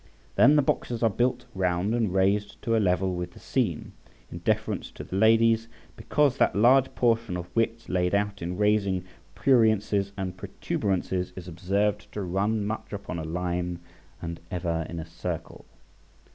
[0.35, 3.91] Then the boxes are built round and raised to a level with the scene,
[4.31, 9.03] in deference to the ladies, because that large portion of wit laid out in raising
[9.35, 13.77] pruriences and protuberances is observed to run much upon a line,
[14.23, 15.65] and ever in a circle.